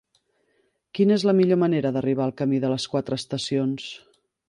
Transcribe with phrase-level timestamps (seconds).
[0.99, 3.91] Quina és la millor manera d'arribar al camí de les Quatre Estacions?